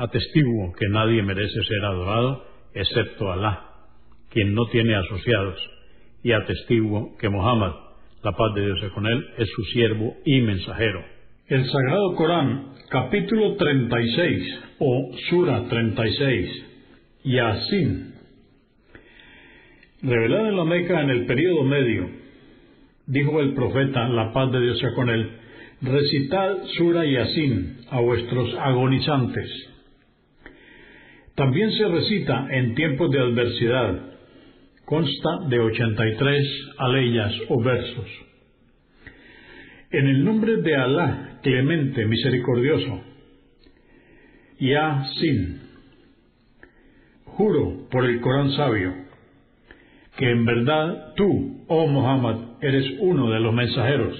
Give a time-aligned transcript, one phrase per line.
[0.00, 3.64] Atestiguo que nadie merece ser adorado excepto Alá,
[4.30, 5.60] quien no tiene asociados,
[6.22, 7.72] y atestiguo que Muhammad,
[8.24, 11.04] la paz de Dios es con él, es su siervo y mensajero.
[11.48, 16.64] El Sagrado Corán, capítulo 36 o Sura 36,
[17.24, 18.14] Yasin,
[20.00, 22.08] revelada en la Meca en el período medio,
[23.06, 25.30] dijo el profeta, la paz de Dios sea con él,
[25.82, 29.69] recitad Sura Yasin a vuestros agonizantes
[31.40, 33.98] también se recita en tiempos de adversidad.
[34.84, 36.46] Consta de 83
[36.76, 38.10] aleyas o versos.
[39.90, 43.00] En el nombre de Alá, clemente, misericordioso.
[44.58, 45.62] Ya sin.
[47.24, 48.92] Juro por el Corán sabio
[50.18, 54.14] que en verdad tú, oh Muhammad, eres uno de los mensajeros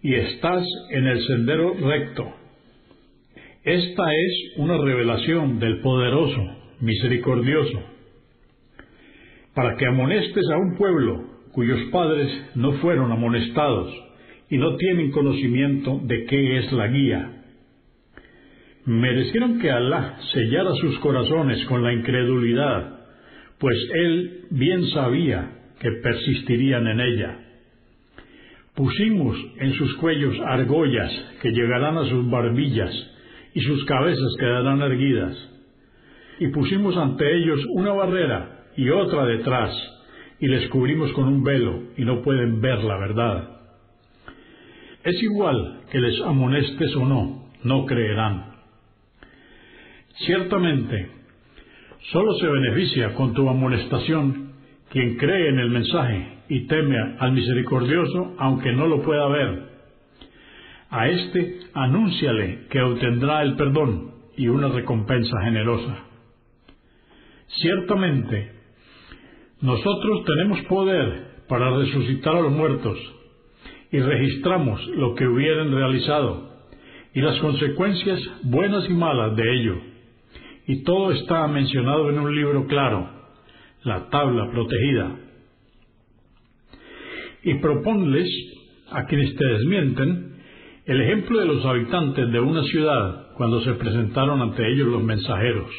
[0.00, 2.39] y estás en el sendero recto
[3.64, 6.40] esta es una revelación del poderoso,
[6.80, 7.82] misericordioso,
[9.54, 13.92] para que amonestes a un pueblo cuyos padres no fueron amonestados
[14.48, 17.42] y no tienen conocimiento de qué es la guía.
[18.86, 23.00] Merecieron que Alá sellara sus corazones con la incredulidad,
[23.58, 25.50] pues Él bien sabía
[25.80, 27.38] que persistirían en ella.
[28.74, 31.12] Pusimos en sus cuellos argollas
[31.42, 33.09] que llegarán a sus barbillas,
[33.54, 35.36] y sus cabezas quedarán erguidas.
[36.38, 39.72] Y pusimos ante ellos una barrera y otra detrás,
[40.38, 43.60] y les cubrimos con un velo, y no pueden ver la verdad.
[45.04, 48.54] Es igual que les amonestes o no, no creerán.
[50.26, 51.10] Ciertamente,
[52.12, 54.52] solo se beneficia con tu amonestación
[54.90, 59.70] quien cree en el mensaje y teme al misericordioso aunque no lo pueda ver
[60.90, 66.04] a éste anúnciale que obtendrá el perdón y una recompensa generosa.
[67.46, 68.52] Ciertamente,
[69.60, 72.98] nosotros tenemos poder para resucitar a los muertos
[73.92, 76.50] y registramos lo que hubieran realizado
[77.12, 79.76] y las consecuencias buenas y malas de ello.
[80.66, 83.10] Y todo está mencionado en un libro claro,
[83.82, 85.16] la tabla protegida.
[87.42, 88.28] Y proponles
[88.92, 90.29] a quienes te desmienten
[90.90, 95.70] el ejemplo de los habitantes de una ciudad cuando se presentaron ante ellos los mensajeros.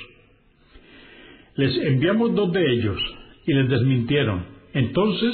[1.55, 2.97] Les enviamos dos de ellos
[3.45, 4.45] y les desmintieron.
[4.73, 5.33] Entonces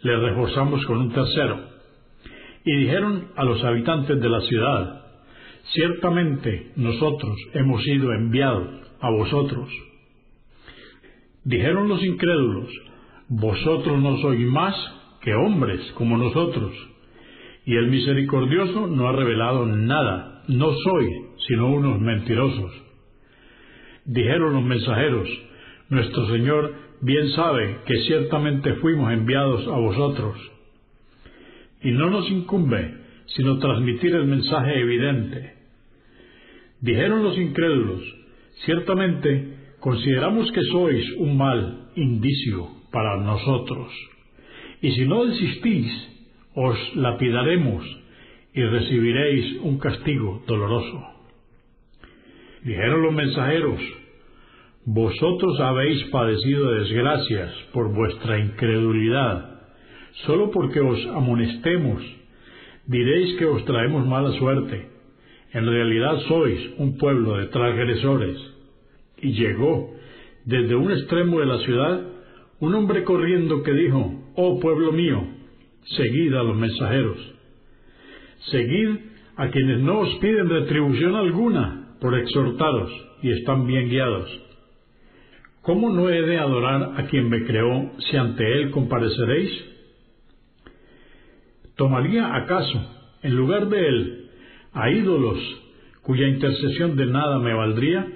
[0.00, 1.60] les reforzamos con un tercero.
[2.64, 5.04] Y dijeron a los habitantes de la ciudad,
[5.74, 9.68] ciertamente nosotros hemos sido enviados a vosotros.
[11.44, 12.70] Dijeron los incrédulos,
[13.28, 14.74] vosotros no sois más
[15.20, 16.72] que hombres como nosotros
[17.68, 20.42] y el misericordioso no ha revelado nada.
[20.48, 21.06] No soy
[21.46, 22.72] sino unos mentirosos.
[24.06, 25.28] Dijeron los mensajeros,
[25.90, 30.38] nuestro Señor bien sabe que ciertamente fuimos enviados a vosotros.
[31.82, 33.02] Y no nos incumbe
[33.36, 35.52] sino transmitir el mensaje evidente.
[36.80, 38.00] Dijeron los incrédulos,
[38.64, 43.92] ciertamente consideramos que sois un mal indicio para nosotros.
[44.80, 46.17] Y si no desistís,
[46.60, 47.84] os lapidaremos
[48.52, 51.04] y recibiréis un castigo doloroso.
[52.64, 53.80] Dijeron los mensajeros,
[54.84, 59.60] vosotros habéis padecido desgracias por vuestra incredulidad,
[60.26, 62.02] solo porque os amonestemos,
[62.86, 64.88] diréis que os traemos mala suerte.
[65.52, 68.36] En realidad sois un pueblo de transgresores.
[69.22, 69.94] Y llegó
[70.44, 72.02] desde un extremo de la ciudad
[72.58, 75.37] un hombre corriendo que dijo, Oh pueblo mío,
[75.96, 77.18] seguid a los mensajeros,
[78.50, 78.88] seguid
[79.36, 82.90] a quienes no os piden retribución alguna por exhortaros
[83.22, 84.28] y están bien guiados.
[85.62, 89.50] ¿Cómo no he de adorar a quien me creó si ante él compareceréis?
[91.76, 92.80] ¿Tomaría acaso,
[93.22, 94.30] en lugar de él,
[94.72, 95.38] a ídolos
[96.02, 98.06] cuya intercesión de nada me valdría?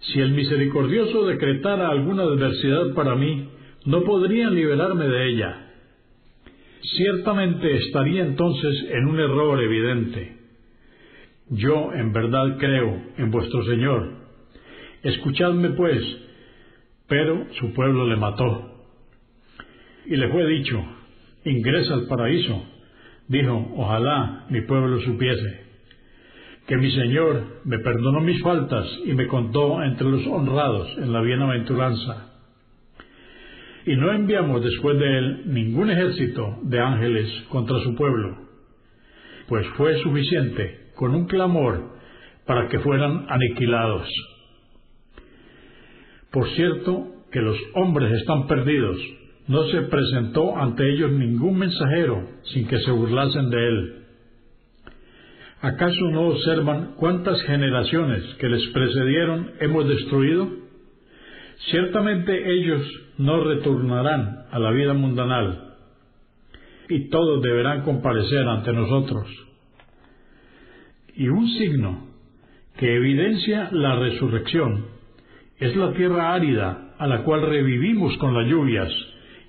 [0.00, 3.48] Si el misericordioso decretara alguna adversidad para mí,
[3.86, 5.63] no podrían liberarme de ella.
[6.92, 10.36] Ciertamente estaría entonces en un error evidente.
[11.50, 14.10] Yo en verdad creo en vuestro Señor.
[15.02, 16.02] Escuchadme pues.
[17.06, 18.86] Pero su pueblo le mató.
[20.06, 20.82] Y le fue dicho,
[21.44, 22.64] ingresa al paraíso.
[23.28, 25.64] Dijo, ojalá mi pueblo supiese
[26.66, 31.20] que mi Señor me perdonó mis faltas y me contó entre los honrados en la
[31.20, 32.33] bienaventuranza.
[33.86, 38.38] Y no enviamos después de él ningún ejército de ángeles contra su pueblo,
[39.48, 41.94] pues fue suficiente con un clamor
[42.46, 44.08] para que fueran aniquilados.
[46.30, 48.96] Por cierto que los hombres están perdidos,
[49.48, 53.94] no se presentó ante ellos ningún mensajero sin que se burlasen de él.
[55.60, 60.63] ¿Acaso no observan cuántas generaciones que les precedieron hemos destruido?
[61.70, 62.82] Ciertamente ellos
[63.18, 65.74] no retornarán a la vida mundanal,
[66.88, 69.26] y todos deberán comparecer ante nosotros.
[71.16, 72.08] Y un signo
[72.76, 74.86] que evidencia la resurrección
[75.58, 78.92] es la tierra árida a la cual revivimos con las lluvias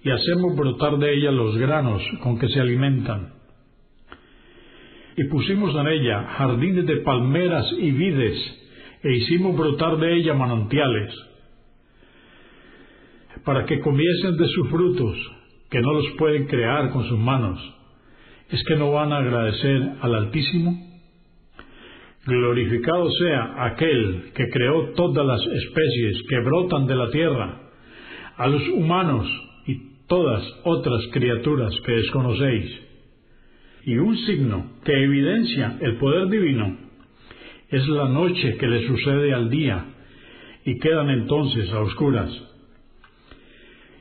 [0.03, 3.33] y hacemos brotar de ella los granos con que se alimentan.
[5.17, 8.61] Y pusimos en ella jardines de palmeras y vides,
[9.01, 11.13] e hicimos brotar de ella manantiales,
[13.43, 15.17] para que comiesen de sus frutos,
[15.69, 17.59] que no los pueden crear con sus manos.
[18.49, 20.85] ¿Es que no van a agradecer al Altísimo?
[22.25, 27.61] Glorificado sea aquel que creó todas las especies que brotan de la tierra,
[28.37, 29.27] a los humanos
[29.67, 32.81] y todas otras criaturas que desconocéis.
[33.85, 36.77] Y un signo que evidencia el poder divino
[37.69, 39.85] es la noche que le sucede al día
[40.65, 42.31] y quedan entonces a oscuras.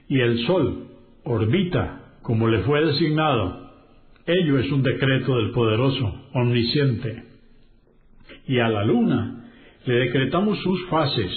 [0.09, 0.89] Y el sol
[1.25, 3.71] orbita como le fue designado.
[4.27, 7.25] Ello es un decreto del poderoso, omnisciente.
[8.47, 9.51] Y a la luna
[9.85, 11.31] le decretamos sus fases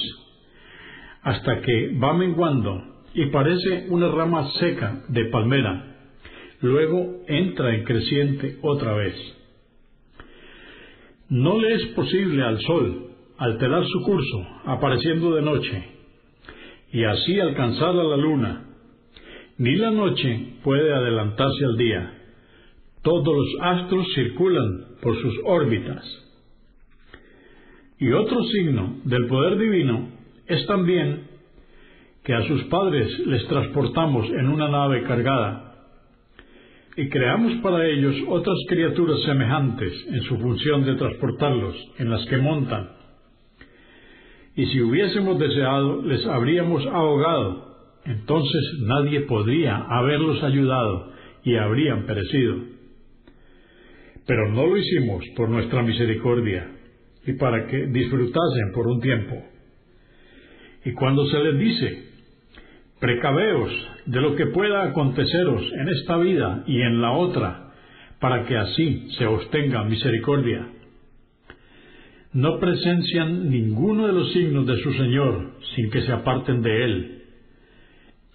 [1.22, 2.82] hasta que va menguando
[3.14, 5.96] y parece una rama seca de palmera.
[6.62, 9.16] Luego entra en creciente otra vez.
[11.30, 15.97] No le es posible al sol alterar su curso apareciendo de noche
[16.92, 18.66] y así alcanzar a la luna.
[19.58, 22.14] Ni la noche puede adelantarse al día.
[23.02, 26.04] Todos los astros circulan por sus órbitas.
[28.00, 30.10] Y otro signo del poder divino
[30.46, 31.28] es también
[32.24, 35.68] que a sus padres les transportamos en una nave cargada
[36.98, 42.38] y creamos para ellos otras criaturas semejantes en su función de transportarlos, en las que
[42.38, 42.97] montan.
[44.58, 51.12] Y si hubiésemos deseado, les habríamos ahogado, entonces nadie podría haberlos ayudado
[51.44, 52.56] y habrían perecido.
[54.26, 56.72] Pero no lo hicimos por nuestra misericordia
[57.28, 59.36] y para que disfrutasen por un tiempo.
[60.86, 62.04] Y cuando se les dice,
[63.00, 63.72] precaveos
[64.08, 67.74] de lo que pueda aconteceros en esta vida y en la otra,
[68.20, 70.68] para que así se os tenga misericordia.
[72.34, 77.22] No presencian ninguno de los signos de su Señor sin que se aparten de Él.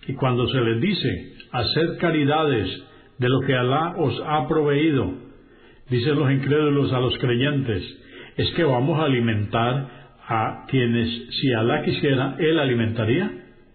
[0.09, 2.69] Y cuando se les dice, haced caridades
[3.19, 5.13] de lo que Alá os ha proveído,
[5.91, 7.83] dicen los incrédulos a los creyentes,
[8.37, 11.09] es que vamos a alimentar a quienes,
[11.41, 13.31] si Alá quisiera, Él alimentaría.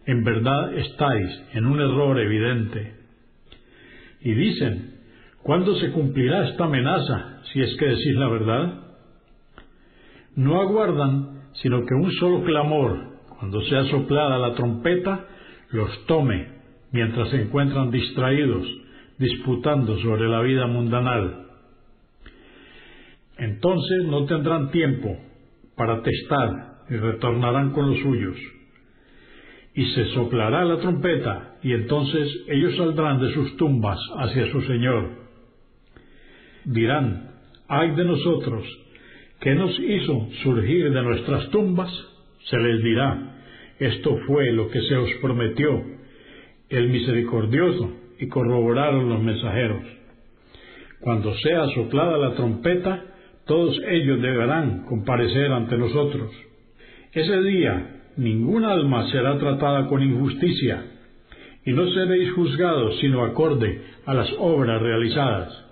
[0.06, 2.96] En verdad estáis en un error evidente.
[4.22, 4.96] Y dicen,
[5.44, 8.87] ¿cuándo se cumplirá esta amenaza si es que decís la verdad?
[10.38, 15.25] No aguardan sino que un solo clamor, cuando sea soplada la trompeta,
[15.72, 16.48] los tome
[16.91, 18.65] mientras se encuentran distraídos,
[19.17, 21.48] disputando sobre la vida mundanal
[23.38, 25.15] entonces no tendrán tiempo
[25.75, 28.36] para testar y retornarán con los suyos.
[29.75, 35.10] Y se soplará la trompeta y entonces ellos saldrán de sus tumbas hacia su Señor.
[36.65, 37.32] Dirán,
[37.67, 38.65] ay de nosotros,
[39.39, 41.91] ¿qué nos hizo surgir de nuestras tumbas?
[42.50, 43.36] Se les dirá,
[43.79, 45.84] esto fue lo que se os prometió,
[46.70, 49.84] el misericordioso, y corroboraron los mensajeros.
[51.00, 53.06] Cuando sea soplada la trompeta,
[53.46, 56.32] todos ellos deberán comparecer ante nosotros.
[57.13, 60.84] Ese día ningún alma será tratada con injusticia,
[61.65, 65.65] y no seréis juzgados sino acorde a las obras realizadas.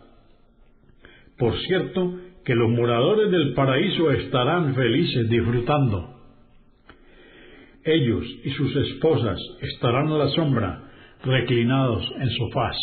[1.38, 6.12] Por cierto, que los moradores del paraíso estarán felices disfrutando.
[7.84, 10.84] Ellos y sus esposas estarán a la sombra,
[11.24, 12.78] reclinados en sofás,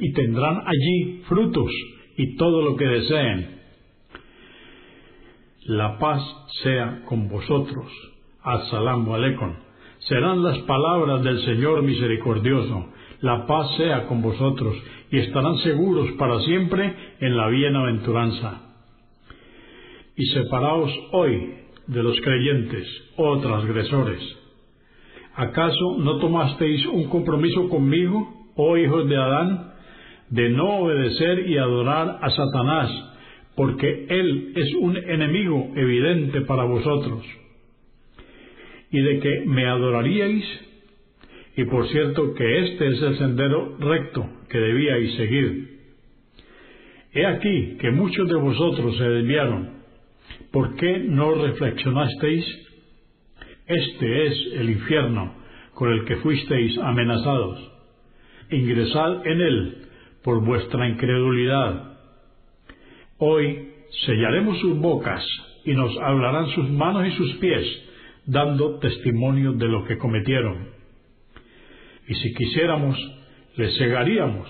[0.00, 1.70] y tendrán allí frutos
[2.16, 3.58] y todo lo que deseen.
[5.66, 6.22] La paz
[6.62, 7.86] sea con vosotros.
[8.42, 9.54] Assalamu alaikum.
[10.08, 12.86] Serán las palabras del Señor misericordioso.
[13.20, 14.76] La paz sea con vosotros
[15.10, 18.67] y estarán seguros para siempre en la bienaventuranza.
[20.18, 21.54] Y separaos hoy
[21.86, 24.20] de los creyentes, oh transgresores.
[25.36, 29.74] ¿Acaso no tomasteis un compromiso conmigo, oh hijos de Adán,
[30.30, 32.90] de no obedecer y adorar a Satanás,
[33.54, 37.24] porque él es un enemigo evidente para vosotros?
[38.90, 40.44] Y de que me adoraríais,
[41.56, 45.78] y por cierto que este es el sendero recto que debíais seguir.
[47.12, 49.77] He aquí que muchos de vosotros se desviaron
[50.52, 52.44] ¿por qué no reflexionasteis?
[53.66, 55.34] Este es el infierno
[55.74, 57.72] con el que fuisteis amenazados.
[58.50, 59.76] Ingresad en él
[60.24, 61.98] por vuestra incredulidad.
[63.18, 63.68] Hoy
[64.06, 65.24] sellaremos sus bocas
[65.64, 67.64] y nos hablarán sus manos y sus pies,
[68.26, 70.68] dando testimonio de lo que cometieron.
[72.08, 72.96] Y si quisiéramos,
[73.56, 74.48] les cegaríamos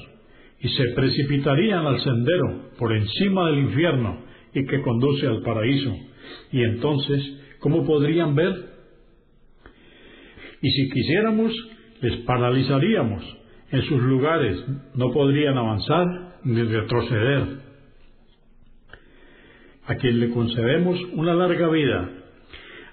[0.61, 4.28] y se precipitarían al sendero por encima del infierno
[4.59, 5.95] y que conduce al paraíso.
[6.53, 7.23] Y entonces,
[7.61, 8.55] ¿cómo podrían ver?
[10.61, 11.53] Y si quisiéramos,
[12.01, 13.25] les paralizaríamos
[13.71, 14.57] en sus lugares,
[14.95, 16.07] no podrían avanzar
[16.45, 17.69] ni retroceder.
[19.87, 22.11] A quien le concedemos una larga vida,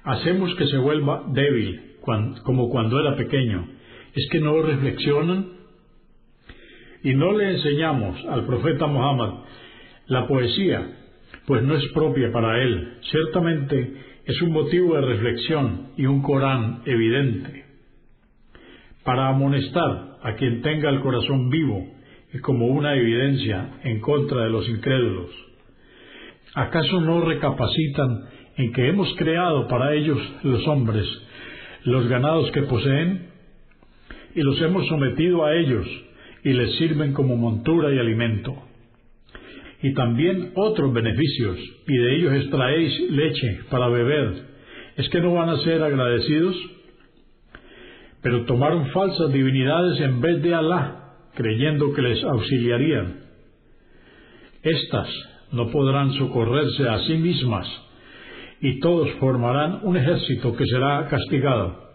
[0.04, 1.96] hacemos que se vuelva débil,
[2.44, 3.68] como cuando era pequeño.
[4.14, 5.56] ¿Es que no reflexionan?
[7.04, 9.46] Y no le enseñamos al profeta Muhammad
[10.08, 11.05] la poesía
[11.46, 12.98] pues no es propia para él.
[13.10, 13.94] Ciertamente
[14.25, 17.66] es un motivo de reflexión y un Corán evidente.
[19.04, 21.86] Para amonestar a quien tenga el corazón vivo
[22.34, 25.30] y como una evidencia en contra de los incrédulos.
[26.56, 28.25] ¿Acaso no recapacitan
[28.58, 31.06] en que hemos creado para ellos los hombres
[31.86, 33.28] los ganados que poseen
[34.34, 35.88] y los hemos sometido a ellos
[36.44, 38.56] y les sirven como montura y alimento?
[39.86, 44.34] Y también otros beneficios, y de ellos extraéis leche para beber.
[44.96, 46.56] ¿Es que no van a ser agradecidos?
[48.24, 53.25] Pero tomaron falsas divinidades en vez de Alá, creyendo que les auxiliarían.
[54.63, 55.08] Estas
[55.51, 57.68] no podrán socorrerse a sí mismas,
[58.62, 61.92] y todos formarán un ejército que será castigado.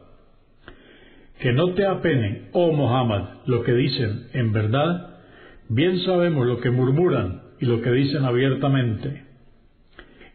[1.40, 5.16] Que no te apene, oh Muhammad, lo que dicen, en verdad,
[5.68, 9.24] bien sabemos lo que murmuran, y lo que dicen abiertamente.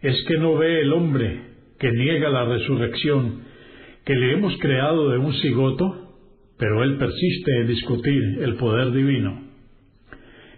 [0.01, 1.41] Es que no ve el hombre
[1.79, 3.43] que niega la resurrección,
[4.05, 6.13] que le hemos creado de un cigoto,
[6.57, 9.43] pero él persiste en discutir el poder divino.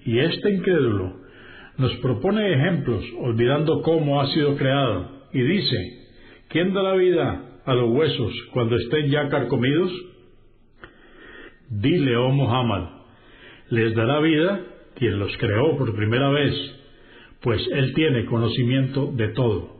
[0.05, 1.21] Y este incrédulo
[1.77, 5.77] nos propone ejemplos, olvidando cómo ha sido creado, y dice,
[6.49, 9.91] ¿quién da la vida a los huesos cuando estén ya carcomidos?
[11.69, 12.89] Dile, oh Muhammad,
[13.69, 14.61] les dará vida
[14.97, 16.53] quien los creó por primera vez,
[17.41, 19.77] pues Él tiene conocimiento de todo.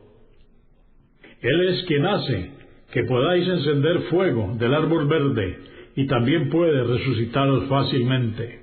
[1.42, 2.52] Él es quien hace
[2.92, 5.60] que podáis encender fuego del árbol verde
[5.96, 8.62] y también puede resucitaros fácilmente.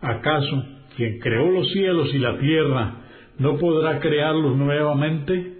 [0.00, 0.64] ¿Acaso
[0.96, 2.96] quien creó los cielos y la tierra
[3.38, 5.58] no podrá crearlos nuevamente?